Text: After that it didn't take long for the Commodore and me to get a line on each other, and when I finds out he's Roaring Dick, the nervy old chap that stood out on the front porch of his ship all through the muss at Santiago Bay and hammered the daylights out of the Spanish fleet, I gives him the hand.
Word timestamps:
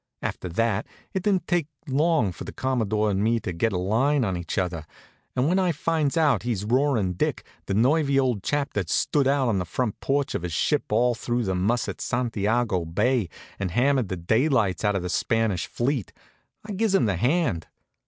After 0.23 0.49
that 0.49 0.87
it 1.13 1.21
didn't 1.21 1.45
take 1.45 1.67
long 1.87 2.31
for 2.31 2.43
the 2.43 2.51
Commodore 2.51 3.11
and 3.11 3.23
me 3.23 3.39
to 3.41 3.53
get 3.53 3.71
a 3.71 3.77
line 3.77 4.25
on 4.25 4.35
each 4.35 4.57
other, 4.57 4.87
and 5.35 5.47
when 5.47 5.59
I 5.59 5.71
finds 5.71 6.17
out 6.17 6.41
he's 6.41 6.65
Roaring 6.65 7.13
Dick, 7.13 7.45
the 7.67 7.75
nervy 7.75 8.19
old 8.19 8.41
chap 8.41 8.73
that 8.73 8.89
stood 8.89 9.27
out 9.27 9.47
on 9.47 9.59
the 9.59 9.63
front 9.63 9.99
porch 9.99 10.33
of 10.33 10.41
his 10.41 10.53
ship 10.53 10.91
all 10.91 11.13
through 11.13 11.43
the 11.43 11.53
muss 11.53 11.87
at 11.87 12.01
Santiago 12.01 12.83
Bay 12.83 13.29
and 13.59 13.69
hammered 13.69 14.09
the 14.09 14.17
daylights 14.17 14.83
out 14.83 14.95
of 14.95 15.03
the 15.03 15.07
Spanish 15.07 15.67
fleet, 15.67 16.11
I 16.65 16.71
gives 16.71 16.95
him 16.95 17.05
the 17.05 17.17
hand. 17.17 17.67